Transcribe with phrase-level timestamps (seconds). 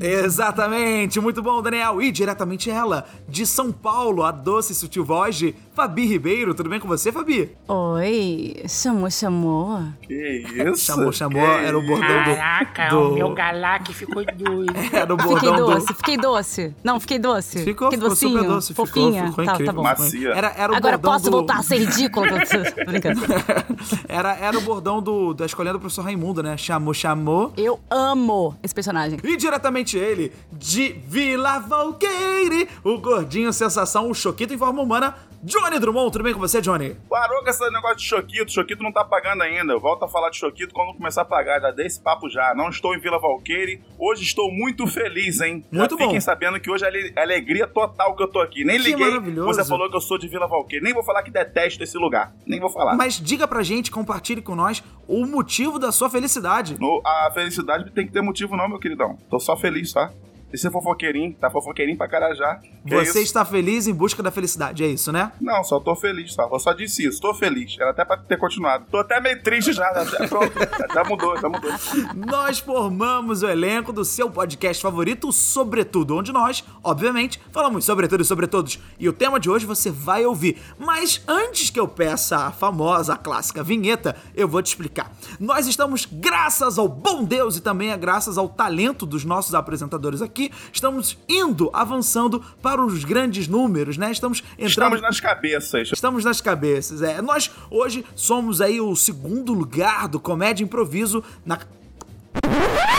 [0.00, 2.02] Exatamente, muito bom, Daniel.
[2.02, 6.54] E diretamente ela, de São Paulo, a doce e sutil voz de Fabi Ribeiro.
[6.54, 7.50] Tudo bem com você, Fabi?
[7.66, 9.82] Oi, chamou, chamou.
[10.02, 10.84] Que isso?
[10.84, 12.36] Chamou, chamou, era o bordão do...
[12.36, 13.10] Caraca, do...
[13.10, 14.72] o meu galac ficou doido.
[14.94, 15.94] Era o Fiquei bordão doce, do...
[15.94, 16.74] fiquei doce.
[16.84, 17.64] Não, fiquei doce.
[17.64, 19.26] Ficou, fiquei ficou docinho, super doce, ficou, fofinha.
[19.28, 19.72] ficou tá, incrível.
[19.72, 19.82] tá bom.
[19.82, 20.28] Macia.
[20.30, 21.30] Era, era o Agora posso do...
[21.32, 22.26] voltar a ser ridículo?
[22.30, 23.20] Tô brincando.
[24.08, 26.56] era, era o bordão do, da escolha do professor Raimundo, né?
[26.56, 27.52] Chamou, chamou.
[27.56, 29.18] Eu amo esse personagem.
[29.24, 35.14] E diretamente ele, de Vila Valqueire, o gordinho sensação, o Choquito em forma humana,
[35.44, 36.10] Johnny Drummond.
[36.10, 36.96] Tudo bem com você, Johnny?
[37.08, 38.50] Parou com esse negócio de Choquito.
[38.50, 39.72] Choquito não tá pagando ainda.
[39.74, 41.60] Eu volto a falar de Choquito quando começar a pagar.
[41.60, 42.54] Já dei esse papo já.
[42.54, 43.82] Não estou em Vila Valqueire.
[43.98, 45.62] Hoje estou muito feliz, hein?
[45.70, 46.20] Muito já Fiquem bom.
[46.20, 48.64] sabendo que hoje é ale- alegria total que eu tô aqui.
[48.64, 49.06] Nem Que liguei.
[49.06, 49.46] maravilhoso.
[49.52, 50.82] Você falou que eu sou de Vila Valqueire.
[50.82, 52.32] Nem vou falar que detesto esse lugar.
[52.46, 52.96] Nem vou falar.
[52.96, 56.78] Mas diga pra gente, compartilhe com nós o motivo da sua felicidade.
[56.80, 59.18] No- a felicidade tem que ter motivo, não, meu queridão.
[59.28, 60.10] Tô só feliz, tá?
[60.54, 62.60] E ser fofoqueirinho, tá fofoqueirinho pra carajá.
[62.86, 63.18] Que Você isso?
[63.18, 65.32] está feliz em busca da felicidade, é isso, né?
[65.40, 66.48] Não, só tô feliz, tá?
[66.48, 67.76] Eu só disse isso, tô feliz.
[67.76, 68.84] Era até pra ter continuado.
[68.88, 70.52] Tô até meio triste já, já pronto.
[70.94, 71.72] já mudou, já mudou.
[72.14, 78.22] Nós formamos o elenco do seu podcast favorito, Sobretudo, onde nós, obviamente, falamos sobre tudo
[78.22, 78.78] e sobre todos.
[78.96, 80.62] E o tema de hoje você vai ouvir.
[80.78, 85.10] Mas antes que eu peça a famosa, a clássica vinheta, eu vou te explicar.
[85.40, 90.22] Nós estamos, graças ao bom Deus e também é graças ao talento dos nossos apresentadores
[90.22, 94.10] aqui, estamos indo, avançando para os grandes números, né?
[94.10, 95.90] Estamos entrando Estamos nas cabeças.
[95.92, 97.20] Estamos nas cabeças, é.
[97.20, 101.58] Nós hoje somos aí o segundo lugar do Comédia Improviso na.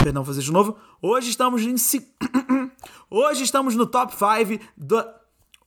[0.02, 0.76] Perdão, vou fazer de novo.
[1.00, 1.76] Hoje estamos em.
[3.08, 5.04] Hoje estamos no top 5 do.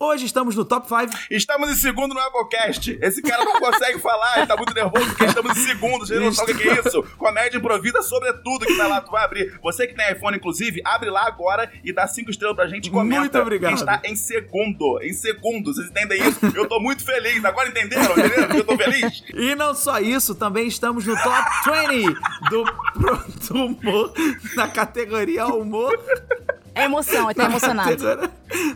[0.02, 1.26] Hoje estamos no top 5.
[1.30, 2.98] Estamos em segundo no Applecast.
[3.02, 6.08] Esse cara não consegue falar, ele tá muito nervoso porque estamos em segundo.
[6.08, 7.04] Você não sabe o que é isso?
[7.18, 9.02] Comédia improvisa sobre tudo que tá lá.
[9.02, 9.59] Tu vai abrir.
[9.62, 12.90] Você que tem iPhone, inclusive, abre lá agora e dá cinco estrelas pra gente e
[12.90, 13.20] comenta.
[13.20, 13.74] Muito obrigado.
[13.74, 15.02] Está em segundo.
[15.04, 15.74] Em segundo.
[15.74, 16.40] Vocês entendem isso?
[16.56, 17.44] Eu tô muito feliz.
[17.44, 18.12] Agora entenderam?
[18.18, 19.22] Entenderam que eu tô feliz?
[19.34, 21.50] E não só isso, também estamos no top
[21.90, 22.14] 20
[22.50, 24.14] do, pro- do humor,
[24.56, 25.92] na categoria humor.
[26.75, 28.30] É emoção, ele tá emocionado.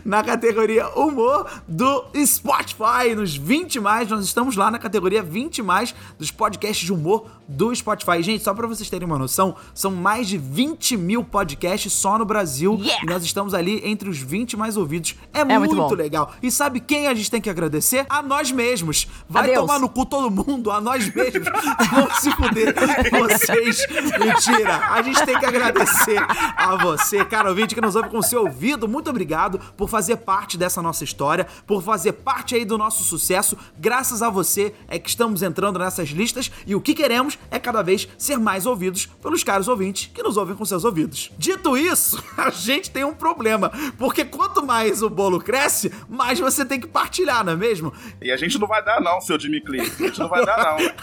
[0.04, 3.14] na categoria humor do Spotify.
[3.16, 7.74] Nos 20 mais, nós estamos lá na categoria 20 mais dos podcasts de humor do
[7.74, 8.22] Spotify.
[8.22, 12.24] Gente, só pra vocês terem uma noção, são mais de 20 mil podcasts só no
[12.24, 12.78] Brasil.
[12.80, 13.04] Yeah!
[13.04, 15.14] E nós estamos ali entre os 20 mais ouvidos.
[15.32, 15.94] É, muito muito, bom.
[15.94, 16.32] legal.
[16.42, 18.06] E sabe quem a gente tem que agradecer?
[18.08, 19.06] A nós mesmos.
[19.28, 19.60] Vai Adeus.
[19.60, 21.48] tomar no cu todo mundo, a nós mesmos.
[21.90, 22.74] Vão se fuder
[23.10, 23.86] vocês.
[24.18, 24.76] Mentira.
[24.90, 26.18] A gente tem que agradecer
[26.56, 28.88] a você, cara ouvinte, que nos ouve com o seu ouvido.
[28.88, 33.56] Muito obrigado por fazer parte dessa nossa história, por fazer parte aí do nosso sucesso.
[33.78, 37.82] Graças a você é que estamos entrando nessas listas e o que queremos é cada
[37.82, 41.30] vez ser mais ouvidos pelos caros ouvintes que nos ouvem com seus ouvidos.
[41.38, 46.64] Dito isso, a gente tem um problema, porque quanto mais o bolo cresce, mais você
[46.64, 47.92] tem que partilhar, não é mesmo?
[48.20, 50.02] E a gente não vai dar, não, seu Jimmy Cliff.
[50.02, 50.94] A gente não vai dar, não.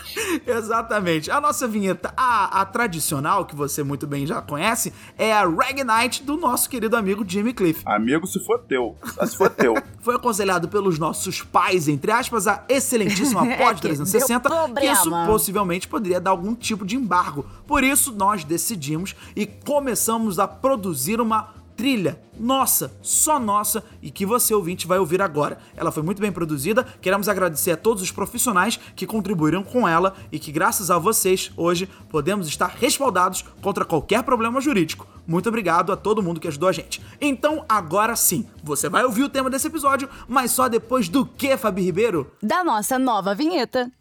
[0.56, 1.30] Exatamente.
[1.30, 5.84] A nossa vinheta, a, a tradicional, que você muito bem já conhece, é a Rag
[5.84, 7.82] Night do nosso querido amigo Jimmy Cliff.
[7.86, 8.96] Amigo, se for teu.
[9.14, 9.76] Só se for teu.
[10.00, 14.86] Foi aconselhado pelos nossos pais, entre aspas, a excelentíssima É Pod que 360, deu que
[14.86, 17.46] isso possivelmente poderia dar algum tipo de embargo.
[17.68, 24.24] Por isso, nós decidimos e começamos a produzir uma trilha nossa, só nossa, e que
[24.24, 25.57] você ouvinte vai ouvir agora.
[25.75, 30.16] Ela foi muito bem produzida, queremos agradecer a todos os profissionais que contribuíram com ela
[30.31, 35.07] e que graças a vocês, hoje, podemos estar respaldados contra qualquer problema jurídico.
[35.25, 37.01] Muito obrigado a todo mundo que ajudou a gente.
[37.19, 41.57] Então, agora sim, você vai ouvir o tema desse episódio, mas só depois do que,
[41.57, 42.31] Fabi Ribeiro?
[42.44, 43.92] Da nossa nova vinheta.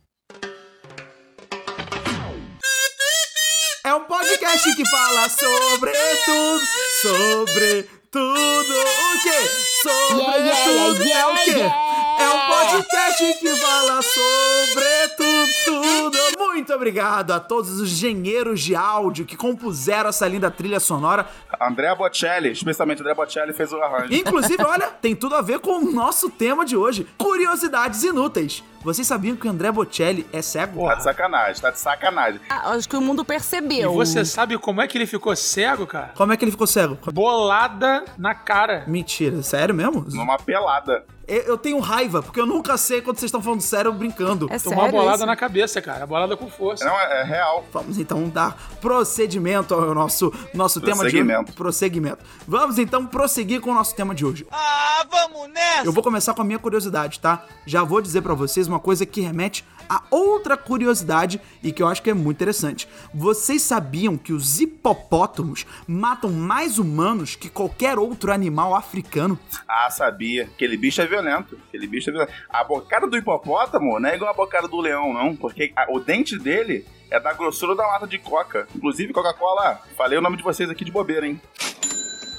[3.83, 5.93] É um podcast que fala sobre
[6.25, 6.61] tudo,
[7.03, 8.35] sobre tudo.
[8.35, 9.49] O quê?
[9.83, 11.03] Sobre Yeah, yeah, tudo.
[11.05, 11.51] yeah, é o quê?
[11.51, 11.77] yeah.
[12.21, 16.40] É um podcast que fala sobre tudo, tudo.
[16.53, 21.27] Muito obrigado a todos os engenheiros de áudio que compuseram essa linda trilha sonora.
[21.61, 24.13] André Bocelli, especialmente André Bocelli, fez o arranjo.
[24.13, 28.63] Inclusive, olha, tem tudo a ver com o nosso tema de hoje: curiosidades inúteis.
[28.83, 30.87] Vocês sabiam que o André Bocelli é cego?
[30.89, 32.41] Tá de sacanagem, tá de sacanagem.
[32.51, 33.93] Ah, acho que o mundo E percebeu.
[33.93, 36.13] você sabe como é que ele ficou cego, cara?
[36.15, 36.99] Como é que ele ficou cego?
[37.13, 38.85] Bolada na cara.
[38.87, 40.05] Mentira, sério mesmo?
[40.11, 41.05] Numa pelada.
[41.31, 44.47] Eu eu tenho raiva, porque eu nunca sei quando vocês estão falando sério ou brincando.
[44.47, 45.27] É uma sério bolada isso?
[45.27, 46.07] na cabeça, cara.
[46.07, 46.85] Bolada com força.
[46.85, 47.67] Não, é, é real.
[47.73, 51.53] Vamos então dar procedimento ao nosso, nosso tema de hoje.
[51.55, 52.25] Prosseguimento.
[52.47, 54.47] Vamos então prosseguir com o nosso tema de hoje.
[54.51, 55.85] Ah, vamos nessa!
[55.85, 57.45] Eu vou começar com a minha curiosidade, tá?
[57.67, 61.89] Já vou dizer pra vocês uma coisa que remete a outra curiosidade e que eu
[61.89, 62.89] acho que é muito interessante.
[63.13, 69.37] Vocês sabiam que os hipopótamos matam mais humanos que qualquer outro animal africano?
[69.67, 70.45] Ah, sabia.
[70.45, 71.20] Aquele bicho é violento.
[71.69, 72.33] Aquele bicho é violento.
[72.49, 75.35] A bocada do hipopótamo não é igual a bocada do leão, não.
[75.37, 78.67] Porque a- o dente dele é da grossura da lata de coca.
[78.75, 81.41] Inclusive, Coca-Cola, falei o nome de vocês aqui de bobeira, hein?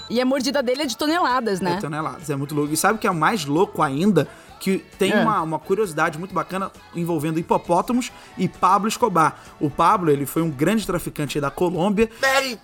[0.10, 1.78] E a mordida dele é de toneladas, né?
[1.80, 2.30] toneladas.
[2.30, 2.74] É muito louco.
[2.74, 4.28] E sabe o que é mais louco ainda?
[4.60, 5.22] Que tem É.
[5.22, 9.40] uma, uma curiosidade muito bacana envolvendo hipopótamos e Pablo Escobar.
[9.60, 12.60] O Pablo, ele foi um grande traficante da Colômbia Mary,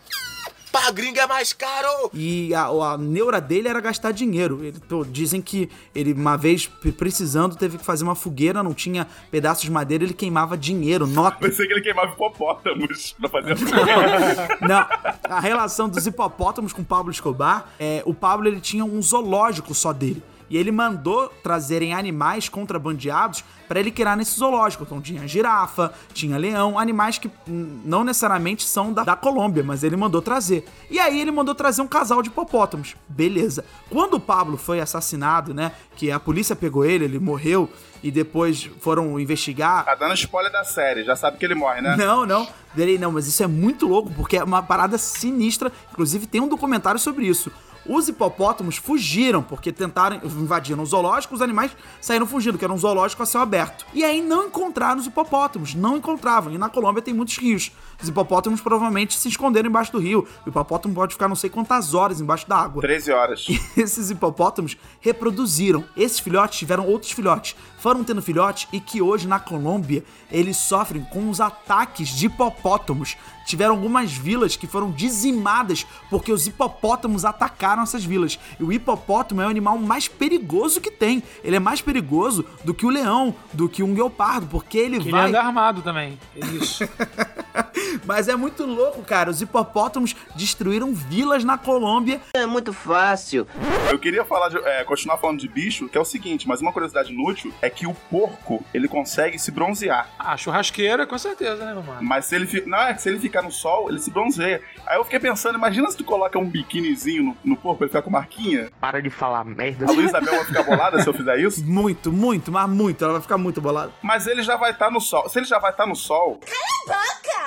[0.71, 2.09] pra gringa é mais caro!
[2.13, 4.63] e a, a neura dele era gastar dinheiro.
[4.63, 6.67] Ele- pô, dizem que ele, uma vez
[6.97, 11.37] precisando, teve que fazer uma fogueira, não tinha pedaços de madeira, ele queimava dinheiro, nota.
[11.37, 13.55] Pensei que ele queimava hipopótamos pra fazer
[14.61, 14.85] Não,
[15.29, 19.91] a relação dos hipopótamos com Pablo Escobar, é, o Pablo ele tinha um zoológico só
[19.93, 20.23] dele.
[20.49, 24.83] E ele mandou trazerem animais contrabandeados para ele criar nesse zoológico.
[24.83, 29.97] Então tinha girafa, tinha leão, animais que não necessariamente são da, da Colômbia, mas ele
[29.97, 30.65] mandou trazer.
[30.89, 32.95] E aí ele mandou trazer um casal de hipopótamos.
[33.07, 33.65] Beleza.
[33.89, 37.69] Quando o Pablo foi assassinado, né, que a polícia pegou ele, ele morreu
[38.01, 41.95] e depois foram investigar, Tá dando spoiler da série, já sabe que ele morre, né?
[41.97, 42.47] não, não.
[42.75, 45.71] Peraí, não, mas isso é muito louco, porque é uma parada sinistra.
[45.91, 47.51] Inclusive, tem um documentário sobre isso.
[47.85, 51.71] Os hipopótamos fugiram, porque tentaram, invadiram o zoológico, os animais
[52.01, 53.85] saíram fugindo, que era um zoológico a céu aberto.
[53.93, 56.53] E aí não encontraram os hipopótamos, não encontravam.
[56.53, 57.71] E na Colômbia tem muitos rios.
[58.01, 60.27] Os hipopótamos provavelmente se esconderam embaixo do rio.
[60.45, 62.81] O hipopótamo pode ficar não sei quantas horas embaixo da água.
[62.81, 63.45] 13 horas.
[63.75, 65.83] Esses hipopótamos reproduziram.
[65.95, 67.55] Esses filhotes tiveram outros filhotes.
[67.79, 73.15] Foram tendo filhotes e que hoje na Colômbia eles sofrem com os ataques de hipopótamos.
[73.45, 78.37] Tiveram algumas vilas que foram dizimadas porque os hipopótamos atacaram essas vilas.
[78.59, 81.23] E o hipopótamo é o animal mais perigoso que tem.
[81.43, 85.03] Ele é mais perigoso do que o leão, do que um guepardo, porque ele Que
[85.03, 85.27] ele vai.
[85.29, 86.19] anda armado também.
[86.35, 86.83] É isso.
[88.05, 89.29] Mas é muito louco, cara.
[89.29, 93.47] Os hipopótamos destruíram vilas na Colômbia É muito fácil.
[93.91, 96.71] Eu queria falar de- é, continuar falando de bicho, que é o seguinte, mas uma
[96.73, 100.09] curiosidade inútil é que o porco, ele consegue se bronzear.
[100.19, 101.99] A churrasqueira, com certeza, né, meu mano?
[102.01, 104.61] Mas se ele, não, é se ele ficar no sol, ele se bronzeia.
[104.85, 108.01] Aí eu fiquei pensando, imagina se tu coloca um biquinizinho no, no porco ele ficar
[108.01, 108.69] com marquinha.
[108.79, 109.85] Para de falar merda.
[109.87, 111.63] A Luísa Mel vai ficar bolada se eu fizer isso.
[111.65, 113.03] muito, muito, mas muito.
[113.03, 113.91] Ela vai ficar muito bolada.
[114.01, 115.29] Mas ele já vai estar no sol.
[115.29, 116.39] Se ele já vai estar no sol.
[116.45, 116.99] Cala a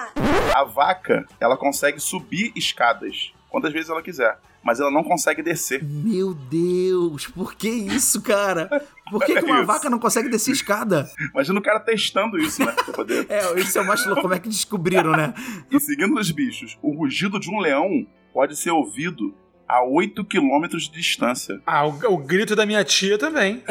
[0.07, 0.20] vaca!
[0.55, 4.39] A vaca, ela consegue subir escadas quantas vezes ela quiser.
[4.63, 5.83] Mas ela não consegue descer.
[5.83, 8.69] Meu Deus, por que isso, cara?
[9.11, 9.67] Por que, que uma Isso.
[9.67, 11.09] vaca não consegue descer escada?
[11.33, 12.73] Imagina o cara testando isso, né?
[12.95, 13.25] Poder.
[13.31, 14.21] É, isso é o mais louco.
[14.21, 15.33] Como é que descobriram, né?
[15.71, 19.35] E seguindo os bichos, o rugido de um leão pode ser ouvido
[19.67, 21.59] a 8 km de distância.
[21.65, 23.63] Ah, o, o grito da minha tia também.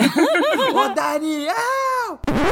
[0.74, 1.54] Ô, Daniel!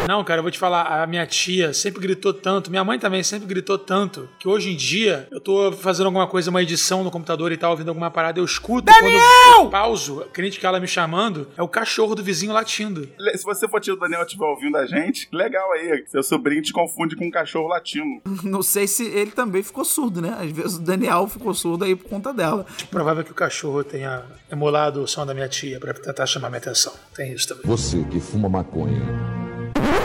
[0.07, 3.23] Não, cara, eu vou te falar, a minha tia sempre gritou tanto, minha mãe também
[3.23, 7.11] sempre gritou tanto, que hoje em dia eu tô fazendo alguma coisa, uma edição no
[7.11, 9.21] computador e tal, ouvindo alguma parada, eu escuto Daniel!
[9.53, 13.07] quando eu pauso, crente que ela me chamando, é o cachorro do vizinho latindo.
[13.35, 16.03] Se você for tio do Daniel e estiver ouvindo a gente, legal aí.
[16.07, 18.21] Seu sobrinho te confunde com um cachorro latino.
[18.43, 20.37] Não sei se ele também ficou surdo, né?
[20.39, 22.65] Às vezes o Daniel ficou surdo aí por conta dela.
[22.89, 26.59] Provável que o cachorro tenha emulado o som da minha tia pra tentar chamar minha
[26.59, 26.93] atenção.
[27.15, 27.63] Tem isso também.
[27.65, 29.46] Você que fuma maconha.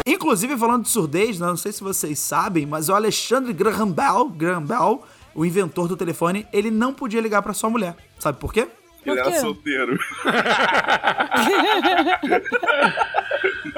[0.06, 4.28] Inclusive, falando de surdez, né, não sei se vocês sabem, mas o Alexandre Graham Bell,
[4.30, 5.02] Graham Bell,
[5.34, 7.96] o inventor do telefone, ele não podia ligar pra sua mulher.
[8.18, 8.68] Sabe por quê?
[9.04, 9.98] Ele era solteiro.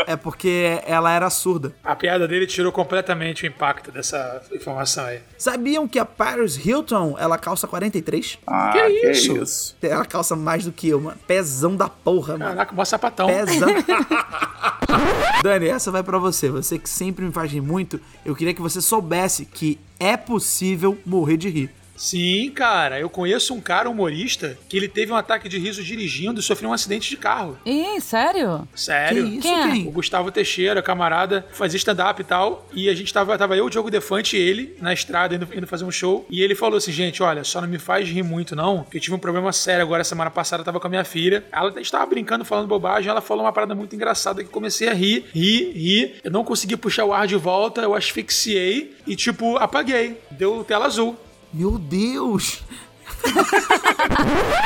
[0.07, 1.75] É porque ela era surda.
[1.83, 5.21] A piada dele tirou completamente o impacto dessa informação aí.
[5.39, 8.39] Sabiam que a Paris Hilton, ela calça 43?
[8.47, 9.37] Ah, Que que, isso?
[9.37, 9.77] isso?
[9.83, 11.17] Ela calça mais do que eu, mano.
[11.27, 12.51] Pezão da porra, mano.
[12.51, 13.27] Caraca, mó sapatão.
[13.29, 13.69] Pezão.
[15.43, 16.51] Dani, essa vai pra você.
[16.51, 20.99] Você que sempre me faz rir muito, eu queria que você soubesse que é possível
[21.07, 21.71] morrer de rir.
[21.97, 26.41] Sim, cara, eu conheço um cara humorista que ele teve um ataque de riso dirigindo
[26.41, 27.59] e sofreu um acidente de carro.
[27.65, 28.67] Ih, sério?
[28.75, 29.25] Sério?
[29.25, 29.71] Que isso, Quem é?
[29.71, 29.89] quem?
[29.89, 32.69] O Gustavo Teixeira, camarada, fazia stand-up e tal.
[32.73, 35.67] E a gente tava, tava eu, o Diogo Defante e ele na estrada indo, indo
[35.67, 36.27] fazer um show.
[36.29, 38.85] E ele falou assim: gente, olha, só não me faz rir muito, não.
[38.85, 41.45] Que eu tive um problema sério agora semana passada, eu tava com a minha filha.
[41.53, 43.11] Ela estava brincando, falando bobagem.
[43.11, 46.15] Ela falou uma parada muito engraçada que comecei a rir, rir, rir.
[46.25, 50.19] Eu não consegui puxar o ar de volta, eu asfixiei e, tipo, apaguei.
[50.31, 51.17] Deu tela azul.
[51.55, 52.63] Meu Deus!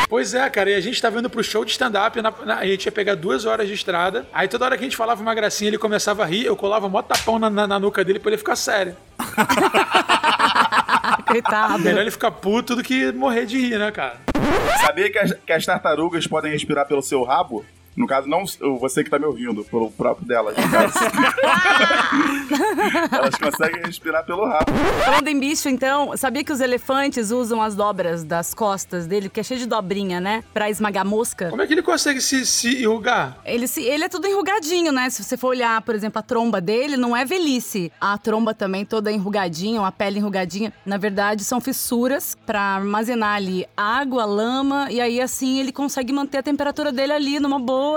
[0.09, 2.66] Pois é, cara, e a gente tava indo pro show de stand-up, na- na- a
[2.66, 5.35] gente ia pegar duas horas de estrada, aí toda hora que a gente falava uma
[5.35, 8.30] gracinha, ele começava a rir, eu colava mó tapão na, na, na nuca dele pra
[8.30, 8.97] ele ficar sério.
[11.26, 11.78] Coitado.
[11.80, 14.16] Melhor ele ficar puto do que morrer de rir, né, cara?
[14.80, 17.64] Sabia que as, que as tartarugas podem respirar pelo seu rabo?
[17.99, 18.45] No caso, não
[18.78, 20.57] você que tá me ouvindo, pelo próprio delas.
[20.57, 20.95] No caso.
[23.11, 24.71] Elas conseguem respirar pelo rabo.
[25.05, 29.40] Falando em bicho, então, sabia que os elefantes usam as dobras das costas dele, que
[29.40, 30.45] é cheio de dobrinha, né?
[30.55, 31.50] Pra esmagar mosca?
[31.50, 33.38] Como é que ele consegue se, se enrugar?
[33.45, 35.11] Ele, se, ele é tudo enrugadinho, né?
[35.11, 37.90] Se você for olhar, por exemplo, a tromba dele, não é velhice.
[38.00, 40.73] A tromba também toda enrugadinha, uma pele enrugadinha.
[40.87, 46.38] Na verdade, são fissuras pra armazenar ali água, lama, e aí assim ele consegue manter
[46.38, 47.88] a temperatura dele ali numa boa.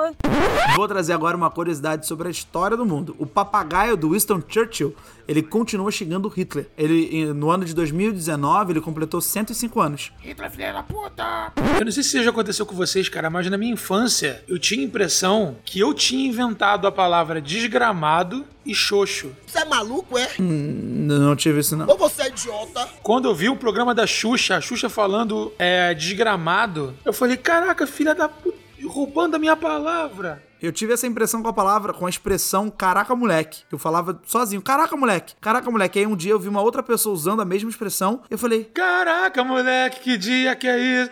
[0.75, 3.15] Vou trazer agora uma curiosidade sobre a história do mundo.
[3.19, 4.95] O papagaio do Winston Churchill,
[5.27, 6.67] ele continua xingando Hitler.
[6.77, 10.11] Ele, no ano de 2019, ele completou 105 anos.
[10.19, 11.51] Hitler, filha da puta!
[11.79, 14.57] Eu não sei se isso já aconteceu com vocês, cara, mas na minha infância eu
[14.59, 19.31] tinha a impressão que eu tinha inventado a palavra desgramado e xoxo.
[19.47, 20.27] Você é maluco, é?
[20.39, 21.87] N- Não tive isso, não.
[21.87, 22.87] Ou você é idiota?
[23.01, 27.87] Quando eu vi o programa da Xuxa, a Xuxa falando é, desgramado, eu falei, caraca,
[27.87, 28.57] filha da puta,
[28.91, 30.43] roubando a minha palavra.
[30.61, 33.63] Eu tive essa impressão com a palavra, com a expressão caraca moleque.
[33.71, 35.97] Eu falava sozinho, caraca moleque, caraca moleque.
[35.97, 38.21] Aí um dia eu vi uma outra pessoa usando a mesma expressão.
[38.29, 41.11] Eu falei, Caraca, moleque, que dia que é isso?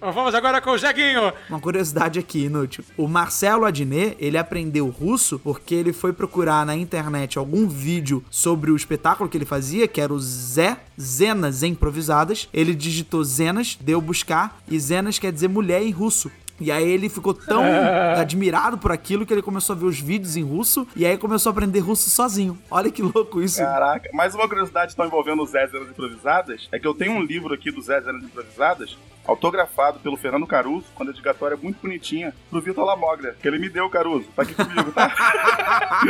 [0.00, 1.32] Vamos agora com o Jeguinho.
[1.48, 2.82] Uma curiosidade aqui inútil.
[2.96, 8.72] O Marcelo Adnet, ele aprendeu russo porque ele foi procurar na internet algum vídeo sobre
[8.72, 12.48] o espetáculo que ele fazia, que era o Zé Zenas Improvisadas.
[12.52, 16.30] Ele digitou Zenas, deu buscar, e Zenas quer dizer mulher em russo.
[16.60, 17.62] E aí ele ficou tão
[18.16, 21.50] admirado por aquilo que ele começou a ver os vídeos em russo e aí começou
[21.50, 22.58] a aprender russo sozinho.
[22.70, 23.58] Olha que louco isso.
[23.58, 24.08] Caraca.
[24.12, 27.22] Mais uma curiosidade que estão envolvendo os Zé Zenas Improvisadas é que eu tenho um
[27.22, 32.60] livro aqui dos Zé Zenas Improvisadas, autografado pelo Fernando Caruso, com dedicatória muito bonitinha, pro
[32.60, 34.26] Vitor Lamogra, que ele me deu, Caruso.
[34.34, 35.12] Tá aqui comigo, tá?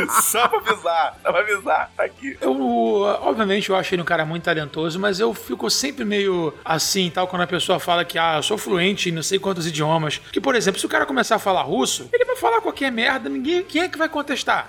[0.23, 2.37] Só pra avisar, só pra avisar, tá aqui.
[2.41, 7.09] Eu, obviamente, eu acho ele um cara muito talentoso, mas eu fico sempre meio assim,
[7.09, 10.19] tal, quando a pessoa fala que, ah, eu sou fluente em não sei quantos idiomas.
[10.31, 13.29] Que, por exemplo, se o cara começar a falar russo, ele vai falar qualquer merda,
[13.29, 14.67] ninguém, quem é que vai contestar?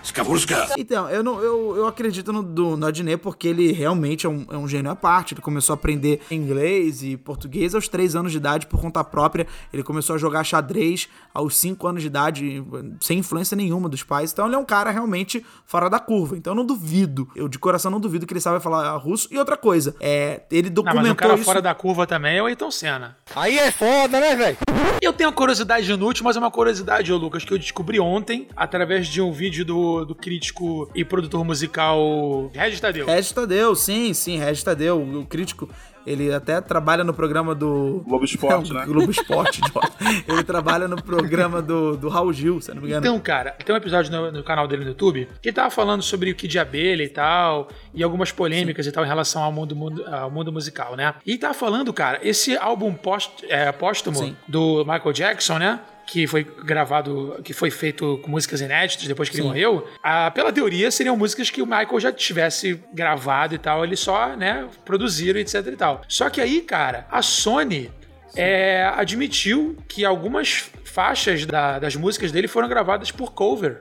[0.76, 4.46] Então, eu, não, eu, eu acredito no, do, no Adnet porque ele realmente é um,
[4.50, 5.34] é um gênio à parte.
[5.34, 9.46] Ele começou a aprender inglês e português aos 3 anos de idade por conta própria.
[9.72, 12.64] Ele começou a jogar xadrez aos 5 anos de idade,
[13.00, 14.32] sem influência nenhuma dos pais.
[14.32, 16.36] Então ele é um cara realmente fora da curva.
[16.36, 17.28] Então eu não duvido.
[17.34, 19.28] Eu de coração não duvido que ele saiba falar russo.
[19.30, 21.44] E outra coisa, é, ele Não, documentou mas um cara isso.
[21.44, 23.16] fora da curva também é o Ayrton Senna.
[23.34, 24.56] Aí é foda, né, velho?
[25.00, 28.48] Eu tenho uma curiosidade inútil, mas é uma curiosidade, ô Lucas, que eu descobri ontem
[28.56, 33.06] através de um vídeo do, do crítico e produtor musical Regis Tadeu.
[33.06, 35.68] Regis Tadeu, sim, sim, Regis Tadeu, o crítico.
[36.06, 38.02] Ele até trabalha no programa do.
[38.06, 38.84] Globo Esporte, É, né?
[38.86, 39.60] Globo Esporte.
[40.28, 43.06] Ele trabalha no programa do, do Raul Gil, se não me engano.
[43.06, 46.02] Então, cara, tem um episódio no, no canal dele no YouTube que ele tava falando
[46.02, 49.52] sobre o que de abelha e tal, e algumas polêmicas e tal em relação ao
[49.52, 51.14] mundo, mundo- ao mundo musical, né?
[51.24, 54.36] E ele tava falando, cara, esse álbum póst, é, póstumo Sim.
[54.46, 55.80] do Michael Jackson, né?
[56.06, 59.88] Que foi gravado, que foi feito com músicas inéditas depois que ele morreu.
[60.02, 63.84] Ah, pela teoria, seriam músicas que o Michael já tivesse gravado e tal.
[63.84, 66.02] Ele só, né, produziram, etc e tal.
[66.08, 67.90] Só que aí, cara, a Sony
[68.36, 73.80] é, admitiu que algumas faixas da- das músicas dele foram gravadas por cover.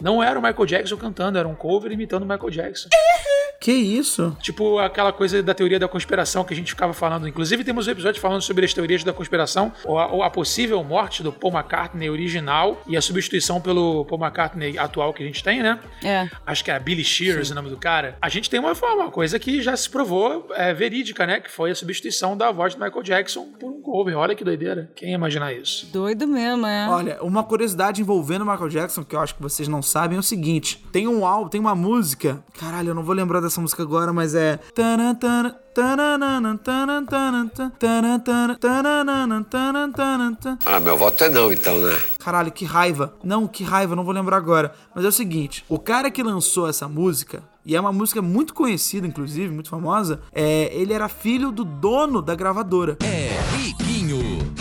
[0.00, 2.88] Não era o Michael Jackson cantando, era um cover imitando o Michael Jackson.
[3.60, 4.36] Que isso?
[4.40, 7.26] Tipo aquela coisa da teoria da conspiração que a gente ficava falando.
[7.28, 10.82] Inclusive, temos um episódio falando sobre as teorias da conspiração, ou a, ou a possível
[10.84, 15.42] morte do Paul McCartney original e a substituição pelo Paul McCartney atual que a gente
[15.42, 15.78] tem, né?
[16.02, 16.28] É.
[16.46, 18.16] Acho que era Billy Shears o nome do cara.
[18.20, 21.40] A gente tem uma uma coisa que já se provou é, verídica, né?
[21.40, 24.16] Que foi a substituição da voz do Michael Jackson por um cover.
[24.16, 24.90] Olha que doideira.
[24.94, 25.86] Quem ia imaginar isso?
[25.92, 26.88] Doido mesmo, é.
[26.88, 30.20] Olha, uma curiosidade envolvendo o Michael Jackson, que eu acho que vocês não sabem, é
[30.20, 32.42] o seguinte: tem um álbum, tem uma música.
[32.58, 34.58] Caralho, eu não vou lembrar dessa música agora, mas é.
[40.64, 41.98] Ah, meu voto é não, então, né?
[42.18, 43.14] Caralho, que raiva.
[43.22, 44.72] Não, que raiva, não vou lembrar agora.
[44.94, 48.54] Mas é o seguinte: o cara que lançou essa música, e é uma música muito
[48.54, 52.96] conhecida, inclusive, muito famosa, é, ele era filho do dono da gravadora.
[53.02, 53.85] É Riquinho.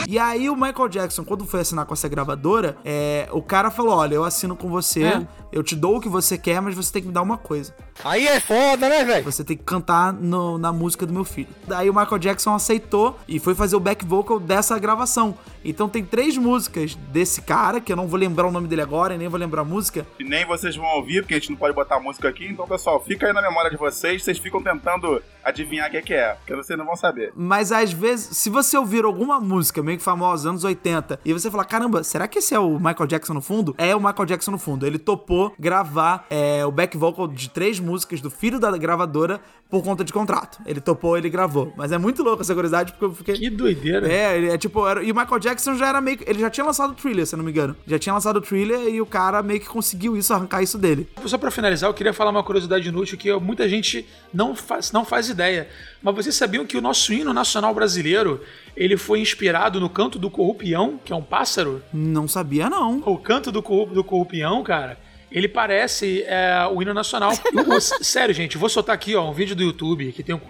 [0.07, 3.95] E aí o Michael Jackson, quando foi assinar com essa gravadora, é, o cara falou:
[3.97, 5.27] olha, eu assino com você, É.
[5.51, 7.73] eu te dou o que você quer, mas você tem que me dar uma coisa.
[8.03, 9.23] Aí é foda, né, velho?
[9.23, 11.47] Você tem que cantar no- na música do meu filho.
[11.65, 15.35] Daí o Michael Jackson aceitou e foi fazer o back vocal dessa gravação.
[15.63, 19.15] Então tem três músicas desse cara, que eu não vou lembrar o nome dele agora
[19.15, 20.05] e nem vou lembrar a música.
[20.19, 22.45] E nem vocês vão ouvir, porque a gente não pode botar música aqui.
[22.45, 24.23] Então, pessoal, fica aí na memória de vocês.
[24.23, 27.31] Vocês ficam tentando adivinhar o que é que é, porque vocês não vão saber.
[27.35, 31.49] Mas às vezes, se você ouvir alguma música meio que famosa, anos 80, e você
[31.49, 33.75] falar, caramba, será que esse é o Michael Jackson no fundo?
[33.77, 34.85] É o Michael Jackson no fundo.
[34.85, 39.83] Ele topou gravar é, o back vocal de três músicas do filho da gravadora por
[39.83, 40.59] conta de contrato.
[40.65, 41.73] Ele topou, ele gravou.
[41.75, 43.35] Mas é muito louco essa curiosidade, porque eu fiquei.
[43.35, 44.11] Que doideira.
[44.11, 44.87] É, é tipo.
[44.87, 46.19] Era, e o Michael Jackson já era meio.
[46.25, 47.75] Ele já tinha lançado o thriller, se não me engano.
[47.87, 51.07] Já tinha lançado o thriller e o cara meio que conseguiu isso, arrancar isso dele.
[51.25, 55.03] Só pra finalizar, eu queria falar uma curiosidade inútil que muita gente não faz, não
[55.03, 55.67] faz ideia.
[56.05, 58.45] Mas vocês sabiam que o nosso hino nacional brasileiro
[58.77, 61.83] ele foi inspirado no canto do corrupião, que é um pássaro?
[61.91, 62.99] Não sabia, não.
[62.99, 64.99] O canto do, corru- do corrupião, cara,
[65.31, 67.31] ele parece é, o hino nacional.
[67.81, 70.41] Sério, gente, vou soltar aqui ó, um vídeo do YouTube que tem o,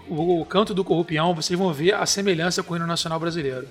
[0.42, 3.66] o- canto do corrupião, vocês vão ver a semelhança com o hino nacional brasileiro.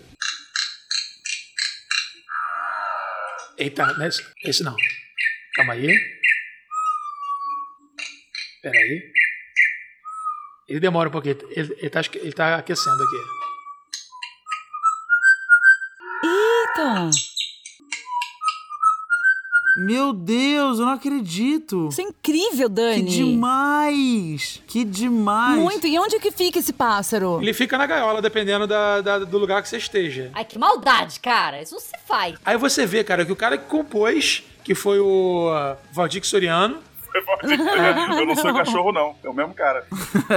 [3.60, 4.76] Eita, é esse, esse não.
[5.54, 5.88] Calma aí.
[8.64, 9.12] Pera aí.
[10.68, 13.18] Ele demora um pouquinho, ele, ele, tá, ele tá aquecendo aqui.
[16.24, 17.10] Eita!
[19.78, 21.90] Meu Deus, eu não acredito.
[21.92, 23.04] Isso é incrível, Dani.
[23.04, 24.62] Que demais!
[24.66, 25.60] Que demais!
[25.60, 25.86] Muito.
[25.86, 27.42] E onde que fica esse pássaro?
[27.42, 30.32] Ele fica na gaiola, dependendo da- da- do lugar que você esteja.
[30.34, 31.62] Ai, que maldade, cara.
[31.62, 32.36] Isso não se faz.
[32.46, 36.80] Aí você vê, cara, que o cara que compôs, que foi o uh, Valdir Soriano,
[38.20, 39.16] Eu não sou cachorro, não.
[39.24, 39.86] É o mesmo cara.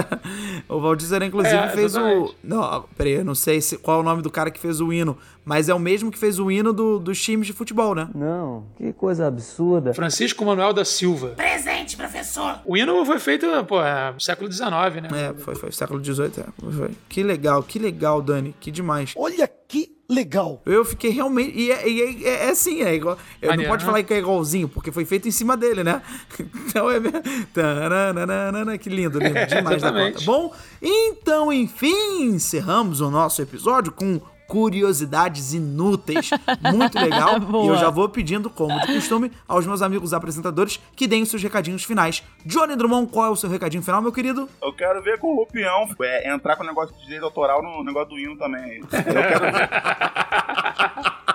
[0.68, 2.35] o Valdir Zera, inclusive, É, fez o.
[2.42, 4.92] Não, peraí, eu não sei se, qual é o nome do cara que fez o
[4.92, 8.08] hino, mas é o mesmo que fez o hino do- dos times de futebol, né?
[8.14, 9.92] Não, que coisa absurda.
[9.94, 11.28] Francisco Manuel da Silva.
[11.37, 12.61] Presente, professor.
[12.64, 14.68] O hino foi feito, pô, é, no século XIX,
[15.02, 15.08] né?
[15.30, 16.32] É, foi, foi século XVIII.
[16.40, 16.90] É, foi.
[17.08, 19.12] Que legal, que legal, Dani, que demais.
[19.16, 20.62] Olha que legal.
[20.64, 21.52] Eu fiquei realmente.
[21.58, 23.18] E é, e é, é, é assim, é igual.
[23.42, 26.02] Eu não pode falar que é igualzinho, porque foi feito em cima dele, né?
[26.68, 27.00] Então é.
[27.00, 28.78] mesmo.
[28.80, 29.34] Que lindo, lindo.
[29.49, 30.21] Demais da conta.
[30.25, 36.30] Bom, então, enfim, encerramos o nosso episódio com curiosidades inúteis.
[36.75, 37.37] Muito legal.
[37.65, 41.28] e eu já vou pedindo, como de costume, aos meus amigos apresentadores que deem os
[41.28, 42.25] seus recadinhos finais.
[42.45, 44.49] Johnny Drummond, qual é o seu recadinho final, meu querido?
[44.63, 47.84] Eu quero ver com o Rupião é, entrar com o negócio de direito autoral no
[47.84, 48.80] negócio do hino também.
[48.80, 49.69] Eu quero ver.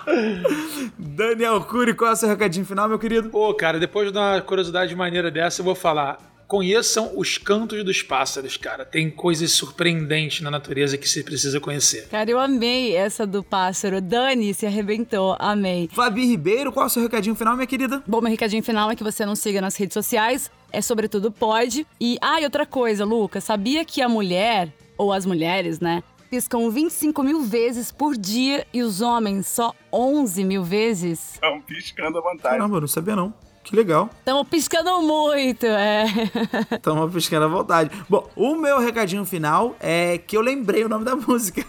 [0.97, 3.29] Daniel Cury, qual é o seu recadinho final, meu querido?
[3.29, 6.32] Pô, cara, depois de uma curiosidade maneira dessa, eu vou falar.
[6.53, 8.85] Conheçam os cantos dos pássaros, cara.
[8.85, 12.07] Tem coisas surpreendentes na natureza que você precisa conhecer.
[12.09, 13.99] Cara, eu amei essa do pássaro.
[13.99, 15.35] Dani se arrebentou.
[15.39, 15.89] Amei.
[15.91, 18.03] Fabi Ribeiro, qual é o seu recadinho final, minha querida?
[18.05, 20.51] Bom, meu recadinho final é que você não siga nas redes sociais.
[20.71, 21.87] É sobretudo pode.
[21.99, 23.43] E, ah, e outra coisa, Lucas.
[23.45, 26.03] Sabia que a mulher, ou as mulheres, né?
[26.29, 31.33] Piscam 25 mil vezes por dia e os homens só 11 mil vezes?
[31.33, 32.57] Estão piscando à vontade.
[32.57, 33.33] Caramba, eu não sabia não.
[33.63, 34.09] Que legal.
[34.19, 36.05] Estamos piscando muito, é.
[36.83, 37.89] Tamo piscando à vontade.
[38.09, 41.63] Bom, o meu recadinho final é que eu lembrei o nome da música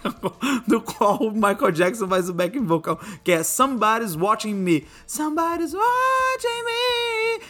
[0.66, 4.84] do qual o Michael Jackson faz o backing vocal, que é Somebody's Watching Me.
[5.06, 7.44] Somebody's Watching Me.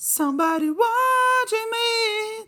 [0.01, 2.47] Somebody watching me.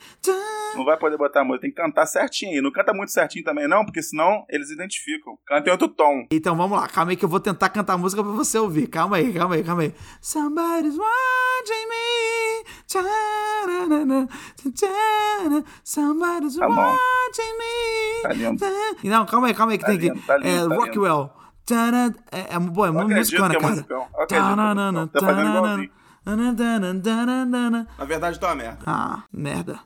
[0.76, 2.56] Não vai poder botar a música, tem que cantar certinho.
[2.56, 5.36] E não canta muito certinho também, não, porque senão eles identificam.
[5.44, 6.28] Canta em outro tom.
[6.30, 8.86] Então vamos lá, calma aí que eu vou tentar cantar a música pra você ouvir.
[8.86, 9.92] Calma aí, calma aí, calma aí.
[10.22, 12.64] Somebody's watching me.
[15.82, 18.22] Somebody's Tá watching me.
[18.22, 18.64] Tá lindo.
[19.02, 20.26] Não, calma aí, calma aí que Tá tem lindo, que.
[20.28, 21.32] tá lindo, é, tá Rockwell.
[21.68, 23.48] É, é, é é é musicão.
[23.48, 23.86] Tá fazendo igualzinho.
[24.28, 25.99] tananana, tananana.
[27.98, 28.78] Na verdade, tá uma merda.
[28.86, 29.80] Ah, merda.